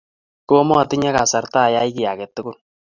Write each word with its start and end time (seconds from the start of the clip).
Koma 0.47 0.77
tinye 0.89 1.11
kasarta 1.15 1.59
ayai 1.63 1.91
kiy 1.95 2.21
tukul 2.35 2.57